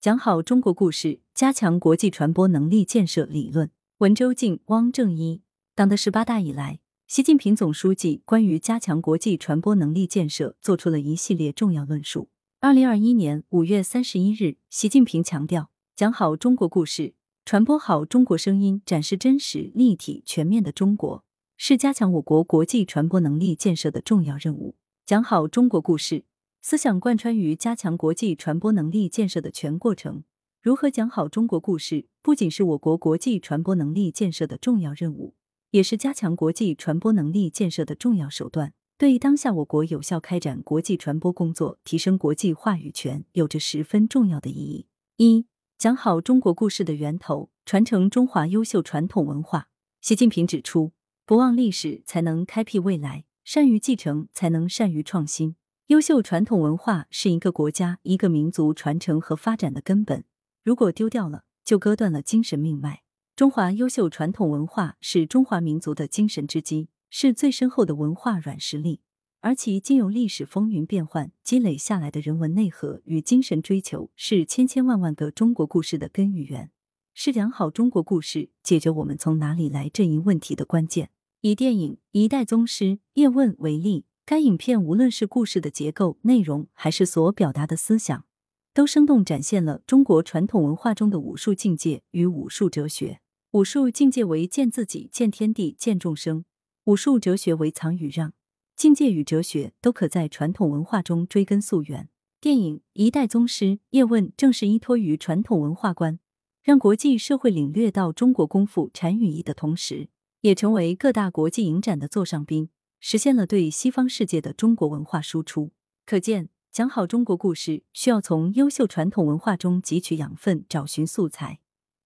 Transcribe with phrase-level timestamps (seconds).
[0.00, 3.72] 讲好中国故事，加强国际传播能力建设理论。
[3.98, 5.42] 文周静、汪正一。
[5.74, 6.78] 党的十八大以来，
[7.08, 12.28] 习近平总书记关于加强国际传播能力建设作出了一系列重要论述。
[12.60, 21.24] 二零二一年五月三十一日，习近平强调，讲好中国故事，传播好中国声音，展示真实、立体、全面的中国，
[21.56, 24.76] 是加强我国国际传播能力建设的重要任务。
[25.04, 26.22] 讲好中国故事，
[26.68, 30.24] 思想贯穿于加强国际传播能力建设的全过程。
[30.60, 35.34] 如何讲好中国故事，不仅是我国国际传播能力建设的重要任务，
[35.70, 38.74] 也是加强国际传播能力建设的重要手段。
[38.98, 44.88] 对当下我国有效开展国际传播工作、提升国际话语权有着十分重要的意义。
[45.16, 45.46] 一、
[45.78, 49.70] 讲好中国故事的源头，传承中华优秀传统文化。
[50.02, 50.92] 习近平指出，
[51.24, 55.56] 不忘历史才能开辟未来，善于继承才能善于创新。
[55.88, 60.24] 优秀传统文化是一个国家、一个民族传承和发展的根本，
[60.62, 63.04] 如果丢掉了，就割断了精神命脉。
[63.34, 66.90] 中华优秀传统文化是中华民族的精神之基。
[67.08, 69.00] 是最深厚的文化软实力，
[69.40, 76.70] 而其经由历史风云变幻积累下来的人文内核与精神追求，是千千万万个中国故事的根与源，
[77.14, 81.08] 是讲好中国故事、解决我们从哪里来这一问题的关键。
[81.40, 88.26] 以电影《一代宗师》叶问为例，该影片无论是故事的结构、内容，还是所表达的思想，
[88.74, 93.22] 都生动展现了中国传统文化中的武术境界与武术哲学。
[93.52, 96.44] 武术境界为见自己、见天地、见众生。
[96.84, 98.34] 武术哲学为藏与让，
[98.76, 102.10] 境界与哲学都可在传统文化中追根溯源。
[102.38, 106.18] 电影《一代宗师》叶问正是依托于传统文化观，
[106.62, 110.10] 让国际社会领略到中国功夫禅语义的同时，
[110.42, 112.68] 也成为各大国际影展的座上宾，
[113.00, 115.72] 实现了对西方世界的中国文化输出。
[116.04, 121.60] 可见，讲好中国故事，需要从优秀传统文化中汲取养分，找寻素材，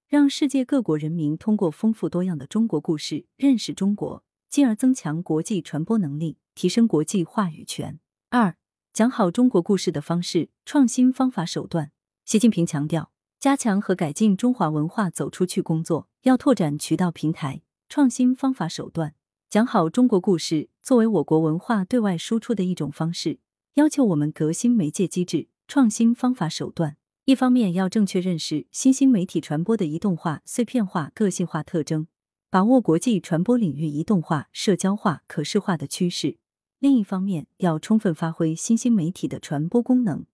[0.09, 4.25] 让世界各国人民通过丰富多样的中国故事认识中国。
[4.51, 7.99] 进而增强国际传播能力，提升国际话语权。
[8.29, 8.59] 二，
[8.93, 11.91] 讲好中国故事的方式、创新方法手段。
[12.27, 13.11] 习近平强调，
[13.41, 19.15] 加强和改进中华文化走出去工作，要拓展渠道平台，创新方法手段。
[19.53, 23.39] 讲好中国故事作为我国文化对外输出的一种方式，
[23.75, 26.97] 要求我们革新媒介机制，创新方法手段。
[27.27, 32.07] 一方面要正确认识新兴媒体传播的移动化、碎片化、个性化特征。
[32.49, 36.39] 把握国际传播领域移动化、社交化、可视化的趋势。
[36.79, 40.25] 另一方面，要充分发挥新兴媒体的传播功能，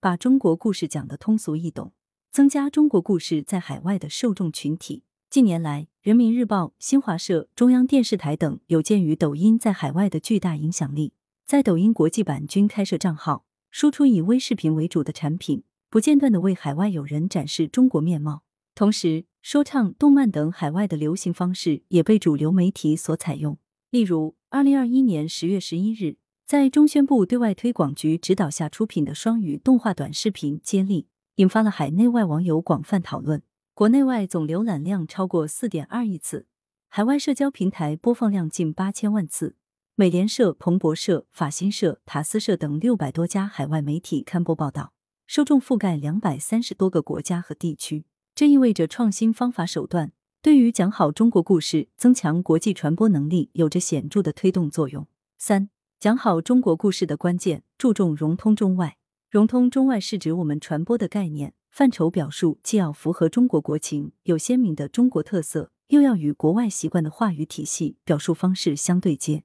[0.00, 1.92] 把中国故事讲得通俗易懂，
[2.30, 5.02] 增加中国故事在海外的受众群体。
[5.32, 11.14] 近年来，人民日报、新华社、中央电视台等有鉴于抖音在海外的巨大影响力，
[11.46, 18.42] 在抖音国际版均开设账号，输出以微视频为主的产品，不间断的为海外友人展示中国面貌。
[18.74, 23.56] 同时，说唱、动漫等海外的流行方式也被主流媒体所采用。
[23.88, 31.04] 例如，二零二一年十月十一日，在中宣部对外推广局指导下出品的双语动画短视频《接力》，
[31.36, 33.42] 引发了海内外网友广泛讨论，
[33.74, 36.46] 国内外总浏览量超过四点二亿次，
[36.90, 39.56] 海外社交平台播放量近八千万次。
[39.94, 44.92] 美联社、彭博社、法新社、塔斯社等六百多家海外媒体刊播报道，
[45.26, 48.04] 受众覆盖两百三十多个国家和地区。
[48.34, 50.12] 这意味着创新方法手段
[50.42, 55.06] 对于讲好中国故事、增强国际传播能力有着显著的推动作用。
[55.38, 58.98] 三、讲好中国故事的关键，注重融通中外。
[59.30, 69.44] 融通中外是指我们传播的概念范畴表述既要符合中国国情，有鲜明的中国特色，又要与国外习惯的话语体系、表述方式相对接，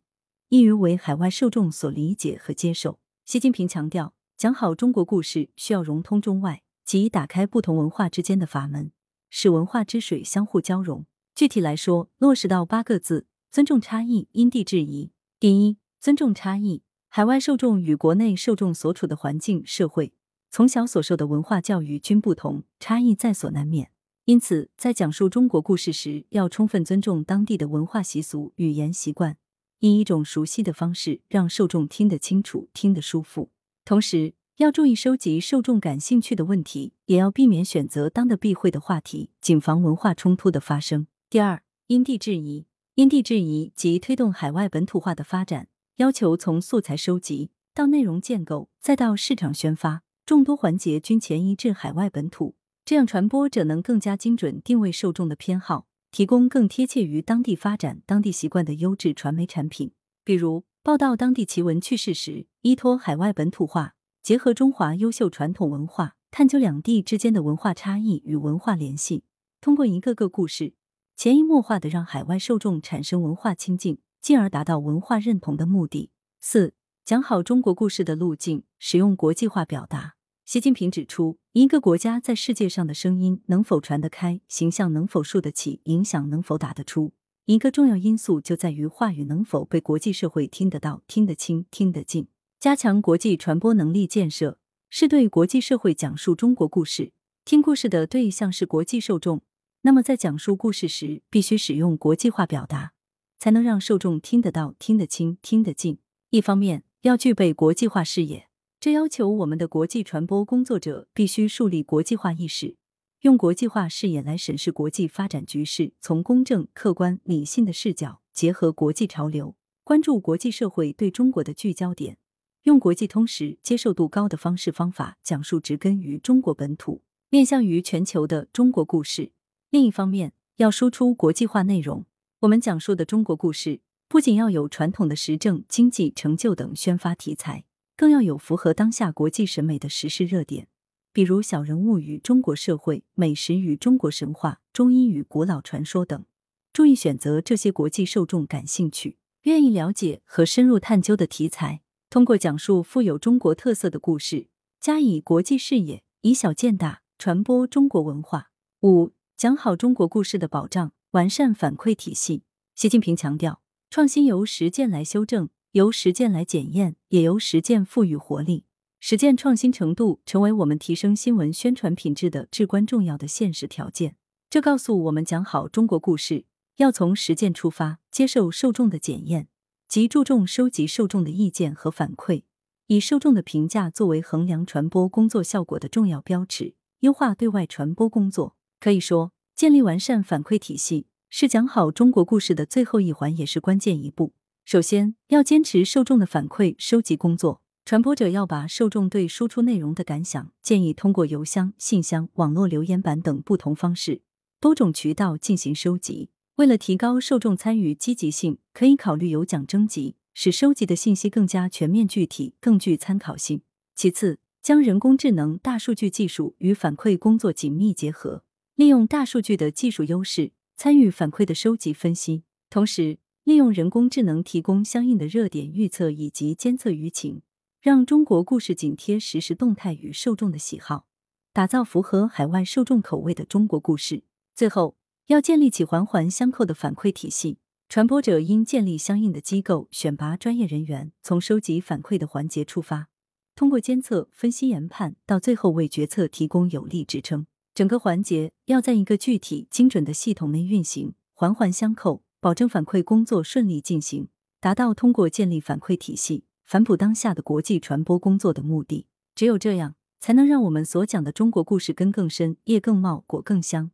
[0.50, 3.00] 易于为海外受众所理解和接受。
[3.24, 6.64] 习近平强调，讲好中国故事需要融通中外。
[6.84, 8.92] 即打开不同文化之间的法门，
[9.30, 11.06] 使文化之水相互交融。
[11.34, 15.12] 具体来说，落实到八个字：尊重差异，因地制宜。
[15.40, 16.84] 第一，尊重差异。
[17.10, 20.14] 海外受众与国内受众所处的环境、社会、
[20.50, 23.92] 从小所受的文化教育均不同，差异在所难免。
[24.26, 29.38] 因此，在讲述中国故事时，要充分尊重当地的文化习俗、语言习惯，
[29.80, 33.52] 以一种熟悉的方式让受众听得清楚、听得舒服。
[33.86, 41.08] 同时，要注意收集受众感兴趣的问题，也要避免选择当的避讳的话题，谨防文化冲突的发生。
[41.30, 42.66] 第二，因地制宜。
[42.96, 45.68] 因地制宜即推动海外本土化的发展，
[45.98, 59.94] 要求从素材收集到内容建构，再到市场宣发，众多环节均前移至海外本土，这样传播者能更加精准定位受众的偏好，提供更贴切于当地发展、当地习惯的优质传媒产品。
[60.26, 63.94] 比如，报道当地奇闻趣事时，依托海外本土化。
[64.22, 69.24] 结合中华优秀传统文化，探究两地之间的文化差异与文化联系，
[69.62, 70.74] 通过一个个故事，
[71.16, 76.12] 潜移默化的让海外受众产生文化亲近，进而达到文化认同的目的。
[76.42, 76.74] 四、
[77.06, 80.17] 讲好中国故事的路径，使用国际化表达。
[80.48, 87.12] 习近平指出，一个国家在世界上的声音能否传得开，形象能否树得起，影响能否打得出，
[87.48, 92.30] 一个重要因素就在于话语能否被国际社会听得到、听得清、听得进。
[92.62, 94.58] 加强国际传播能力建设，
[94.90, 97.12] 是对国际社会讲述中国故事。
[97.44, 99.42] 听故事的对象是国际受众，
[99.82, 102.94] 那么在讲述故事时，必须使用国际化表达，
[103.38, 106.00] 才能让受众听得到、听得清、听得进。
[106.30, 108.47] 一方面，要具备国际化视野。
[108.88, 112.78] 这要求我们的国际传播工作者必须树立国际化意识，
[113.20, 122.18] 用国际化视野来审视国际发展局势，从公正、客观、理性的视角，结合国际潮流，关注国际社会对中国的聚焦点，
[122.64, 129.34] 用国际通识、接受度高的方式方法讲述植根于中国本土、面向于全球的中国故事。
[129.70, 132.06] 另一方面，要输出国际化内容。
[132.40, 137.66] 我们讲述的中国故事，不仅要有传统的时政、经济成就等宣发题材。
[137.98, 140.68] 更要有符合当下国际审美的时事热点，
[141.12, 146.24] 比如小人物与中国社会、美食与中国神话、中医与古老传说等。
[146.72, 154.48] 注意选择这些国际受众感兴趣、愿意了解和深入探究的题材，通过讲述富有中国特色的故事，
[154.80, 158.52] 加以国际视野，以小见大，传播中国文化。
[158.84, 162.44] 五、讲好中国故事的保障，完善反馈体系。
[162.76, 165.50] 习近平强调，创新由实践来修正。
[165.78, 168.66] 由实践来检验，也由实践赋予活力。
[169.00, 174.16] 实践创新程度成为我们提升新闻宣传品质的至关重要的现实条件。
[174.50, 176.46] 这告诉我们，讲好中国故事
[176.78, 179.50] 要从实践出发，接受受众的检验，
[179.88, 182.42] 即注重收集受众的意见和反馈，
[182.88, 188.56] 以受众的评价作为衡量传播工作效果的重要标尺，优化对外传播工作。
[188.80, 194.34] 可以说，建立完善反馈体系是讲好中国故事的最后一环，也是关键一步。
[194.68, 204.24] 首先要坚持受众的反馈收集工作，传播者要把受众对输出内容的感想、建议通过邮箱、信箱、网络留言板等不同方式、
[204.60, 206.32] 多种渠道进行收集。
[206.56, 213.62] 为了提高受众参与积极性，可以考虑有奖征集，使收集的信息更加全面具体、更具参考性。
[213.96, 218.44] 其次，将人工智能、大数据技术与反馈工作紧密结合，
[218.76, 223.20] 利用大数据的技术优势，参与反馈的收集分析，同时。
[223.48, 227.44] 利用人工智能提供相应的热点预测以及监测舆情，
[227.80, 231.06] 让中国故事紧贴实时动态与受众的喜好，
[231.54, 234.26] 打造符合海外受众口味的中国故事。
[234.54, 234.98] 最后，
[235.28, 243.08] 要建立起环环相扣的反馈体系，传播者应建立相应的机构，选拔专业人员，从收集反馈的环节出发，
[243.56, 247.48] 通过监测、分析、研判，到最后为决策提供有力支撑。
[247.74, 252.26] 整个环节要在一个具体、精准的系统内运行，环环相扣。
[252.40, 254.30] 保证反馈工作顺利进行，
[254.60, 259.08] 达到通过建立反馈体系反哺当下的国际传播工作的目的。
[259.34, 263.90] 只有这样，才能让我们所讲的中国故事根更深、叶更茂、果更香，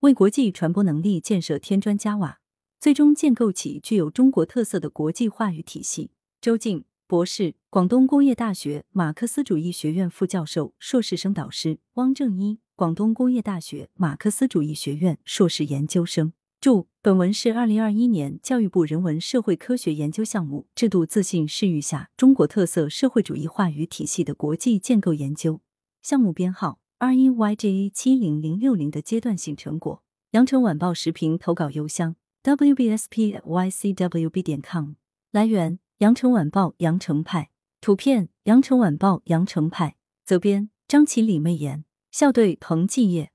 [0.00, 2.40] 为国际传播能力建设添砖加瓦，
[2.78, 6.10] 最终建构起具有中国特色的国际话语体系。
[6.40, 16.34] 周静博士，广东工业大学马克思主义学院副教授、硕士生导师；汪正一，广东工业大学马克思主义学院硕士研究生。
[16.60, 25.62] 注：本文是二零二一年教育部人文社会科学研究项目制度自信视域下中国特色社会主义话语体系的国际建构研究
[26.02, 30.02] 项目编号 R 一 YJA 七零零六零的阶段性成果。
[30.32, 34.90] 羊城晚报时评投稿邮箱：wbspycwb 点 com。
[35.30, 37.48] 来源：羊城晚报羊城派。
[37.80, 39.96] 图片：羊城晚报羊城派。
[40.26, 41.86] 责编：张起李媚妍。
[42.10, 43.32] 校对：彭继业。